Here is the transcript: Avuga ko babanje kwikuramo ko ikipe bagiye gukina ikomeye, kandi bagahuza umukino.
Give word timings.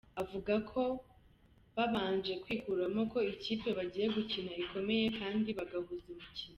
Avuga 0.21 0.53
ko 0.71 0.81
babanje 1.75 2.33
kwikuramo 2.43 3.01
ko 3.11 3.17
ikipe 3.33 3.67
bagiye 3.77 4.05
gukina 4.15 4.51
ikomeye, 4.63 5.05
kandi 5.19 5.49
bagahuza 5.57 6.07
umukino. 6.13 6.49